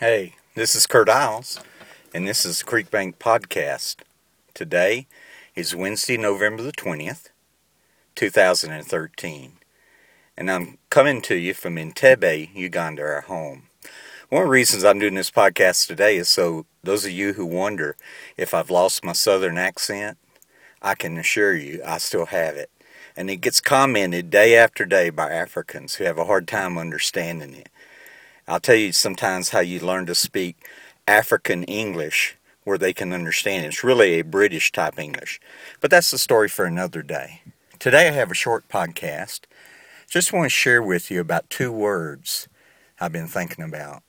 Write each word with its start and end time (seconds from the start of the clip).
Hey, 0.00 0.36
this 0.54 0.74
is 0.74 0.86
Curt 0.86 1.10
Iles, 1.10 1.60
and 2.14 2.26
this 2.26 2.46
is 2.46 2.62
Creek 2.62 2.90
Bank 2.90 3.18
Podcast. 3.18 3.96
Today 4.54 5.06
is 5.54 5.76
Wednesday, 5.76 6.16
November 6.16 6.62
the 6.62 6.72
20th, 6.72 7.28
2013, 8.14 9.52
and 10.38 10.50
I'm 10.50 10.78
coming 10.88 11.20
to 11.20 11.34
you 11.34 11.52
from 11.52 11.76
Entebbe, 11.76 12.48
Uganda, 12.54 13.02
our 13.02 13.20
home. 13.20 13.64
One 14.30 14.40
of 14.40 14.46
the 14.46 14.52
reasons 14.52 14.86
I'm 14.86 15.00
doing 15.00 15.16
this 15.16 15.30
podcast 15.30 15.86
today 15.86 16.16
is 16.16 16.30
so 16.30 16.64
those 16.82 17.04
of 17.04 17.10
you 17.10 17.34
who 17.34 17.44
wonder 17.44 17.94
if 18.38 18.54
I've 18.54 18.70
lost 18.70 19.04
my 19.04 19.12
southern 19.12 19.58
accent, 19.58 20.16
I 20.80 20.94
can 20.94 21.18
assure 21.18 21.54
you 21.54 21.82
I 21.84 21.98
still 21.98 22.24
have 22.24 22.56
it. 22.56 22.70
And 23.18 23.28
it 23.28 23.42
gets 23.42 23.60
commented 23.60 24.30
day 24.30 24.56
after 24.56 24.86
day 24.86 25.10
by 25.10 25.30
Africans 25.30 25.96
who 25.96 26.04
have 26.04 26.16
a 26.16 26.24
hard 26.24 26.48
time 26.48 26.78
understanding 26.78 27.52
it. 27.52 27.68
I'll 28.50 28.58
tell 28.58 28.74
you 28.74 28.90
sometimes 28.90 29.50
how 29.50 29.60
you 29.60 29.78
learn 29.78 30.06
to 30.06 30.14
speak 30.16 30.66
African 31.06 31.62
English 31.62 32.36
where 32.64 32.78
they 32.78 32.92
can 32.92 33.12
understand. 33.12 33.64
It's 33.64 33.84
really 33.84 34.18
a 34.18 34.24
British 34.24 34.72
type 34.72 34.98
English. 34.98 35.40
But 35.80 35.92
that's 35.92 36.10
the 36.10 36.18
story 36.18 36.48
for 36.48 36.64
another 36.64 37.02
day. 37.02 37.42
Today 37.78 38.08
I 38.08 38.10
have 38.10 38.32
a 38.32 38.34
short 38.34 38.68
podcast. 38.68 39.42
Just 40.08 40.32
want 40.32 40.46
to 40.46 40.50
share 40.50 40.82
with 40.82 41.12
you 41.12 41.20
about 41.20 41.48
two 41.48 41.70
words 41.70 42.48
I've 43.00 43.12
been 43.12 43.28
thinking 43.28 43.64
about. 43.64 44.02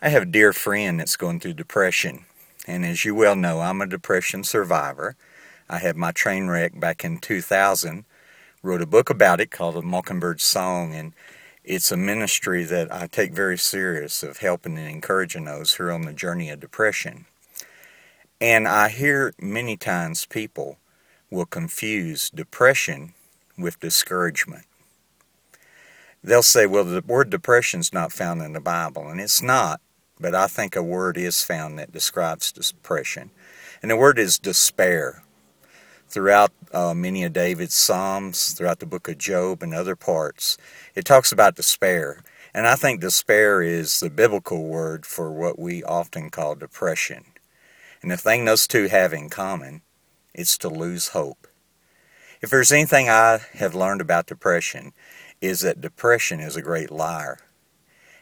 I 0.00 0.10
have 0.10 0.22
a 0.22 0.26
dear 0.26 0.52
friend 0.52 1.00
that's 1.00 1.16
going 1.16 1.40
through 1.40 1.54
depression. 1.54 2.26
And 2.68 2.86
as 2.86 3.04
you 3.04 3.12
well 3.12 3.34
know, 3.34 3.58
I'm 3.58 3.82
a 3.82 3.88
depression 3.88 4.44
survivor. 4.44 5.16
I 5.68 5.78
had 5.78 5.96
my 5.96 6.12
train 6.12 6.46
wreck 6.46 6.78
back 6.78 7.04
in 7.04 7.18
2000, 7.18 8.04
wrote 8.62 8.82
a 8.82 8.86
book 8.86 9.10
about 9.10 9.40
it 9.40 9.50
called 9.50 9.74
The 9.74 9.82
Mockingbird 9.82 10.40
Song, 10.40 10.94
and 10.94 11.12
it's 11.64 11.92
a 11.92 11.96
ministry 11.96 12.64
that 12.64 12.92
I 12.92 13.06
take 13.06 13.32
very 13.32 13.58
serious 13.58 14.22
of 14.22 14.38
helping 14.38 14.76
and 14.76 14.88
encouraging 14.88 15.44
those 15.44 15.72
who 15.72 15.84
are 15.84 15.92
on 15.92 16.02
the 16.02 16.12
journey 16.12 16.50
of 16.50 16.60
depression. 16.60 17.26
And 18.40 18.66
I 18.66 18.88
hear 18.88 19.32
many 19.40 19.76
times 19.76 20.26
people 20.26 20.78
will 21.30 21.46
confuse 21.46 22.30
depression 22.30 23.14
with 23.56 23.80
discouragement. 23.80 24.66
They'll 26.24 26.42
say, 26.42 26.66
well, 26.66 26.84
the 26.84 27.02
word 27.06 27.30
depression 27.30 27.80
is 27.80 27.92
not 27.92 28.12
found 28.12 28.42
in 28.42 28.52
the 28.52 28.60
Bible, 28.60 29.08
and 29.08 29.20
it's 29.20 29.42
not, 29.42 29.80
but 30.20 30.34
I 30.34 30.46
think 30.46 30.76
a 30.76 30.82
word 30.82 31.16
is 31.16 31.42
found 31.42 31.78
that 31.78 31.92
describes 31.92 32.52
depression. 32.52 33.30
And 33.80 33.90
the 33.90 33.96
word 33.96 34.18
is 34.18 34.38
despair. 34.38 35.22
Throughout 36.12 36.52
uh, 36.74 36.92
many 36.92 37.24
of 37.24 37.32
David's 37.32 37.74
Psalms, 37.74 38.52
throughout 38.52 38.80
the 38.80 38.86
book 38.86 39.08
of 39.08 39.16
Job 39.16 39.62
and 39.62 39.72
other 39.72 39.96
parts, 39.96 40.58
it 40.94 41.06
talks 41.06 41.32
about 41.32 41.54
despair. 41.54 42.22
And 42.52 42.66
I 42.66 42.74
think 42.74 43.00
despair 43.00 43.62
is 43.62 43.98
the 43.98 44.10
biblical 44.10 44.64
word 44.64 45.06
for 45.06 45.32
what 45.32 45.58
we 45.58 45.82
often 45.82 46.28
call 46.28 46.54
depression. 46.54 47.24
And 48.02 48.10
the 48.10 48.18
thing 48.18 48.44
those 48.44 48.66
two 48.66 48.88
have 48.88 49.14
in 49.14 49.30
common, 49.30 49.80
it's 50.34 50.58
to 50.58 50.68
lose 50.68 51.08
hope. 51.08 51.48
If 52.42 52.50
there's 52.50 52.72
anything 52.72 53.08
I 53.08 53.40
have 53.54 53.74
learned 53.74 54.02
about 54.02 54.26
depression, 54.26 54.92
is 55.40 55.60
that 55.60 55.80
depression 55.80 56.40
is 56.40 56.56
a 56.56 56.62
great 56.62 56.90
liar. 56.90 57.38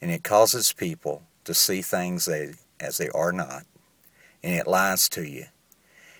And 0.00 0.10
it 0.10 0.24
causes 0.24 0.72
people 0.72 1.24
to 1.44 1.52
see 1.52 1.82
things 1.82 2.24
they, 2.24 2.54
as 2.80 2.96
they 2.96 3.10
are 3.10 3.30
not. 3.30 3.64
And 4.42 4.54
it 4.54 4.66
lies 4.66 5.06
to 5.10 5.22
you. 5.28 5.44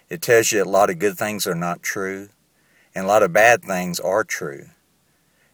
It 0.08 0.22
tells 0.22 0.52
you 0.52 0.62
a 0.62 0.64
lot 0.64 0.91
of 0.91 0.98
good 0.98 1.16
things 1.16 1.47
are 1.47 1.55
not 1.55 1.83
true, 1.83 2.28
and 2.94 3.05
a 3.05 3.08
lot 3.08 3.22
of 3.22 3.33
bad 3.33 3.62
things 3.62 3.98
are 4.00 4.24
true. 4.24 4.66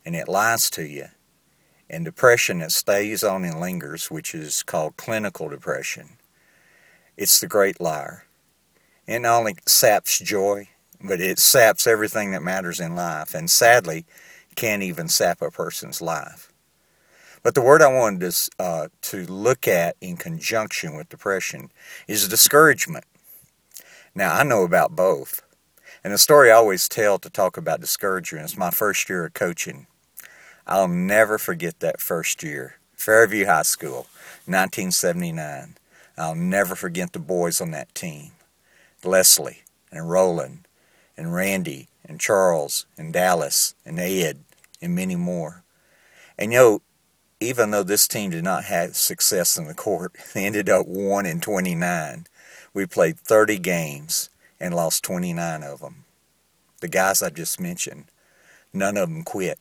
And 0.04 0.16
it 0.16 0.28
lies 0.28 0.70
to 0.70 0.84
you. 0.84 1.06
And 1.88 2.04
depression 2.04 2.58
that 2.58 2.72
stays 2.72 3.22
on 3.24 3.44
and 3.44 3.60
lingers, 3.60 4.10
which 4.10 4.34
is 4.34 4.62
called 4.62 4.96
clinical 4.96 5.48
depression, 5.48 6.18
it's 7.16 7.40
the 7.40 7.46
great 7.46 7.80
liar. 7.80 8.24
It 9.06 9.20
not 9.20 9.38
only 9.38 9.56
saps 9.66 10.18
joy, 10.18 10.68
but 11.02 11.20
it 11.20 11.38
saps 11.38 11.86
everything 11.86 12.30
that 12.32 12.42
matters 12.42 12.80
in 12.80 12.94
life, 12.94 13.34
and 13.34 13.50
sadly, 13.50 14.04
can't 14.54 14.82
even 14.82 15.08
sap 15.08 15.42
a 15.42 15.50
person's 15.50 16.00
life. 16.00 16.52
But 17.42 17.54
the 17.54 17.62
word 17.62 17.82
I 17.82 17.92
wanted 17.92 18.30
to, 18.30 18.50
uh, 18.58 18.88
to 19.02 19.26
look 19.26 19.66
at 19.66 19.96
in 20.00 20.16
conjunction 20.16 20.94
with 20.94 21.08
depression 21.08 21.72
is 22.06 22.28
discouragement. 22.28 23.04
Now, 24.14 24.34
I 24.34 24.42
know 24.42 24.64
about 24.64 24.96
both. 24.96 25.42
And 26.02 26.12
the 26.12 26.18
story 26.18 26.50
I 26.50 26.54
always 26.54 26.88
tell 26.88 27.18
to 27.18 27.30
talk 27.30 27.56
about 27.56 27.80
discouragement 27.80 28.46
is 28.46 28.56
my 28.56 28.70
first 28.70 29.08
year 29.08 29.26
of 29.26 29.34
coaching. 29.34 29.86
I'll 30.66 30.88
never 30.88 31.38
forget 31.38 31.80
that 31.80 32.00
first 32.00 32.42
year. 32.42 32.76
Fairview 32.94 33.46
High 33.46 33.62
School, 33.62 34.06
1979. 34.46 35.76
I'll 36.16 36.34
never 36.34 36.74
forget 36.74 37.12
the 37.12 37.18
boys 37.18 37.60
on 37.60 37.70
that 37.70 37.94
team 37.94 38.32
Leslie 39.02 39.62
and 39.90 40.10
Roland 40.10 40.66
and 41.16 41.34
Randy 41.34 41.88
and 42.04 42.20
Charles 42.20 42.86
and 42.98 43.12
Dallas 43.12 43.74
and 43.86 43.98
Ed 43.98 44.40
and 44.82 44.94
many 44.94 45.16
more. 45.16 45.62
And 46.38 46.52
you 46.52 46.58
know, 46.58 46.82
even 47.40 47.70
though 47.70 47.82
this 47.82 48.06
team 48.06 48.30
did 48.30 48.44
not 48.44 48.64
have 48.64 48.96
success 48.96 49.56
in 49.56 49.66
the 49.66 49.74
court, 49.74 50.14
they 50.34 50.44
ended 50.44 50.68
up 50.68 50.86
1 50.86 51.26
in 51.26 51.40
29. 51.40 52.26
We 52.72 52.86
played 52.86 53.18
30 53.18 53.58
games 53.58 54.30
and 54.60 54.74
lost 54.74 55.02
29 55.04 55.62
of 55.62 55.80
them. 55.80 56.04
The 56.80 56.88
guys 56.88 57.22
I 57.22 57.30
just 57.30 57.60
mentioned, 57.60 58.04
none 58.72 58.96
of 58.96 59.08
them 59.08 59.22
quit. 59.22 59.58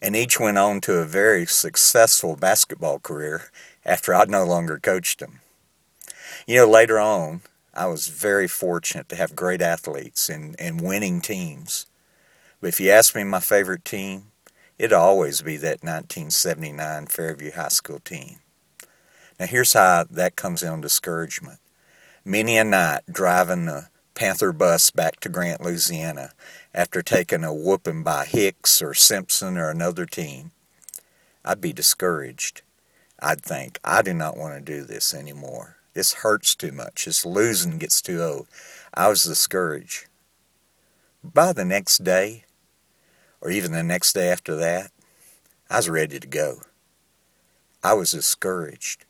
And 0.00 0.14
each 0.14 0.38
went 0.38 0.58
on 0.58 0.80
to 0.82 0.98
a 0.98 1.04
very 1.04 1.46
successful 1.46 2.36
basketball 2.36 2.98
career 2.98 3.50
after 3.84 4.14
I 4.14 4.24
no 4.24 4.44
longer 4.44 4.78
coached 4.78 5.20
them. 5.20 5.40
You 6.46 6.56
know, 6.56 6.68
later 6.68 6.98
on, 6.98 7.42
I 7.74 7.86
was 7.86 8.08
very 8.08 8.48
fortunate 8.48 9.08
to 9.08 9.16
have 9.16 9.36
great 9.36 9.62
athletes 9.62 10.28
and, 10.28 10.56
and 10.58 10.80
winning 10.80 11.20
teams. 11.20 11.86
But 12.60 12.68
if 12.68 12.80
you 12.80 12.90
ask 12.90 13.14
me 13.14 13.24
my 13.24 13.40
favorite 13.40 13.84
team, 13.84 14.24
it'd 14.78 14.92
always 14.92 15.40
be 15.40 15.56
that 15.58 15.82
1979 15.82 17.06
Fairview 17.06 17.52
High 17.52 17.68
School 17.68 18.00
team. 18.00 18.40
Now, 19.40 19.46
here's 19.46 19.72
how 19.72 20.04
that 20.10 20.36
comes 20.36 20.62
in 20.62 20.68
on 20.68 20.80
discouragement. 20.80 21.58
Many 22.24 22.56
a 22.56 22.62
night 22.62 23.00
driving 23.10 23.66
the 23.66 23.88
Panther 24.14 24.52
bus 24.52 24.92
back 24.92 25.18
to 25.20 25.28
Grant, 25.28 25.60
Louisiana, 25.60 26.30
after 26.72 27.02
taking 27.02 27.42
a 27.42 27.52
whooping 27.52 28.04
by 28.04 28.26
Hicks 28.26 28.80
or 28.80 28.94
Simpson 28.94 29.58
or 29.58 29.70
another 29.70 30.06
team, 30.06 30.52
I'd 31.44 31.60
be 31.60 31.72
discouraged. 31.72 32.62
I'd 33.18 33.42
think, 33.42 33.80
I 33.82 34.02
do 34.02 34.14
not 34.14 34.36
want 34.36 34.54
to 34.54 34.60
do 34.60 34.84
this 34.84 35.12
anymore. 35.12 35.78
This 35.94 36.12
hurts 36.14 36.54
too 36.54 36.70
much. 36.70 37.06
This 37.06 37.26
losing 37.26 37.78
gets 37.78 38.00
too 38.00 38.22
old. 38.22 38.46
I 38.94 39.08
was 39.08 39.24
discouraged. 39.24 40.06
By 41.24 41.52
the 41.52 41.64
next 41.64 42.04
day, 42.04 42.44
or 43.40 43.50
even 43.50 43.72
the 43.72 43.82
next 43.82 44.12
day 44.12 44.28
after 44.28 44.54
that, 44.54 44.92
I 45.68 45.78
was 45.78 45.90
ready 45.90 46.20
to 46.20 46.26
go. 46.28 46.62
I 47.82 47.94
was 47.94 48.12
discouraged, 48.12 49.06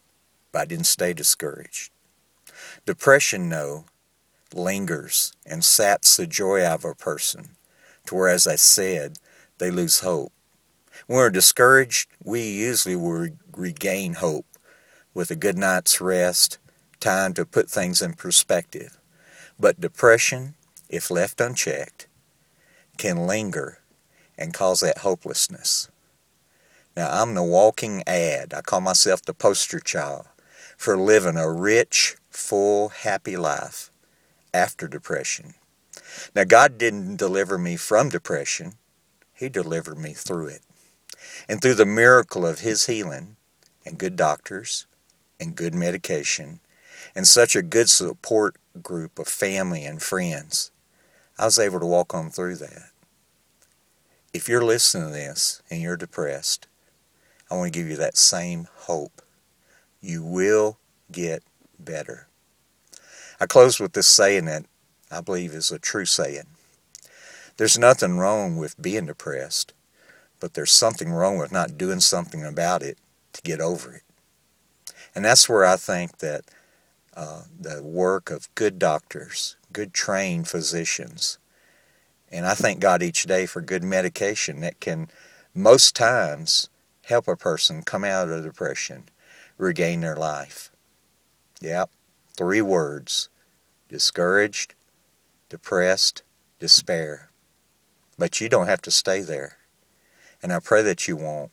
but 0.50 0.62
I 0.62 0.64
didn't 0.64 0.86
stay 0.86 1.12
discouraged. 1.12 1.91
Depression, 2.86 3.48
no, 3.48 3.84
lingers 4.54 5.32
and 5.46 5.64
saps 5.64 6.16
the 6.16 6.26
joy 6.26 6.64
out 6.64 6.80
of 6.80 6.84
a 6.84 6.94
person, 6.94 7.56
to 8.06 8.14
where, 8.14 8.28
as 8.28 8.46
I 8.46 8.56
said, 8.56 9.18
they 9.58 9.70
lose 9.70 10.00
hope. 10.00 10.32
When 11.06 11.18
we're 11.18 11.30
discouraged, 11.30 12.08
we 12.22 12.42
usually 12.42 12.96
will 12.96 13.28
regain 13.56 14.14
hope 14.14 14.46
with 15.14 15.30
a 15.30 15.36
good 15.36 15.58
night's 15.58 16.00
rest 16.00 16.58
time 17.00 17.34
to 17.34 17.44
put 17.44 17.68
things 17.68 18.00
in 18.00 18.14
perspective. 18.14 18.98
But 19.58 19.80
depression, 19.80 20.54
if 20.88 21.10
left 21.10 21.40
unchecked, 21.40 22.06
can 22.96 23.26
linger 23.26 23.78
and 24.38 24.54
cause 24.54 24.80
that 24.80 24.98
hopelessness. 24.98 25.88
Now, 26.96 27.10
I'm 27.10 27.34
the 27.34 27.42
walking 27.42 28.02
ad. 28.06 28.52
I 28.54 28.60
call 28.60 28.80
myself 28.80 29.22
the 29.22 29.34
poster 29.34 29.80
child 29.80 30.26
for 30.82 30.98
living 30.98 31.36
a 31.36 31.48
rich, 31.48 32.16
full, 32.28 32.88
happy 32.88 33.36
life 33.36 33.88
after 34.52 34.88
depression. 34.88 35.54
Now, 36.34 36.42
God 36.42 36.76
didn't 36.76 37.18
deliver 37.18 37.56
me 37.56 37.76
from 37.76 38.08
depression, 38.08 38.72
He 39.32 39.48
delivered 39.48 39.96
me 39.96 40.12
through 40.12 40.48
it. 40.48 40.62
And 41.48 41.62
through 41.62 41.76
the 41.76 41.86
miracle 41.86 42.44
of 42.44 42.58
His 42.58 42.86
healing 42.86 43.36
and 43.86 43.96
good 43.96 44.16
doctors 44.16 44.88
and 45.38 45.54
good 45.54 45.72
medication 45.72 46.58
and 47.14 47.28
such 47.28 47.54
a 47.54 47.62
good 47.62 47.88
support 47.88 48.56
group 48.82 49.20
of 49.20 49.28
family 49.28 49.84
and 49.84 50.02
friends. 50.02 50.72
I 51.38 51.44
was 51.44 51.60
able 51.60 51.78
to 51.78 51.86
walk 51.86 52.12
on 52.12 52.30
through 52.30 52.56
that. 52.56 52.90
If 54.34 54.48
you're 54.48 54.64
listening 54.64 55.06
to 55.06 55.14
this 55.14 55.62
and 55.70 55.80
you're 55.80 55.96
depressed, 55.96 56.66
I 57.48 57.54
want 57.54 57.72
to 57.72 57.78
give 57.78 57.88
you 57.88 57.96
that 57.98 58.16
same 58.16 58.66
hope. 58.74 59.22
You 60.02 60.22
will 60.22 60.78
get 61.10 61.42
better. 61.78 62.26
I 63.40 63.46
close 63.46 63.80
with 63.80 63.92
this 63.92 64.08
saying 64.08 64.44
that 64.46 64.66
I 65.10 65.20
believe 65.20 65.52
is 65.52 65.70
a 65.70 65.78
true 65.78 66.04
saying. 66.04 66.46
There's 67.56 67.78
nothing 67.78 68.18
wrong 68.18 68.56
with 68.56 68.80
being 68.80 69.06
depressed, 69.06 69.72
but 70.40 70.54
there's 70.54 70.72
something 70.72 71.12
wrong 71.12 71.38
with 71.38 71.52
not 71.52 71.78
doing 71.78 72.00
something 72.00 72.44
about 72.44 72.82
it 72.82 72.98
to 73.32 73.42
get 73.42 73.60
over 73.60 73.94
it. 73.94 74.02
And 75.14 75.24
that's 75.24 75.48
where 75.48 75.64
I 75.64 75.76
think 75.76 76.18
that 76.18 76.44
uh, 77.14 77.42
the 77.58 77.82
work 77.82 78.30
of 78.30 78.52
good 78.54 78.78
doctors, 78.78 79.56
good 79.72 79.94
trained 79.94 80.48
physicians, 80.48 81.38
and 82.30 82.46
I 82.46 82.54
thank 82.54 82.80
God 82.80 83.02
each 83.02 83.24
day 83.24 83.44
for 83.46 83.60
good 83.60 83.84
medication 83.84 84.60
that 84.60 84.80
can 84.80 85.08
most 85.54 85.94
times 85.94 86.70
help 87.04 87.28
a 87.28 87.36
person 87.36 87.82
come 87.82 88.04
out 88.04 88.30
of 88.30 88.42
depression, 88.42 89.04
regain 89.62 90.00
their 90.00 90.16
life. 90.16 90.70
Yep, 91.60 91.90
three 92.36 92.60
words 92.60 93.28
discouraged, 93.88 94.74
depressed, 95.48 96.22
despair. 96.58 97.30
But 98.18 98.40
you 98.40 98.48
don't 98.48 98.66
have 98.66 98.82
to 98.82 98.90
stay 98.90 99.20
there. 99.20 99.58
And 100.42 100.52
I 100.52 100.58
pray 100.60 100.82
that 100.82 101.06
you 101.06 101.16
won't. 101.16 101.52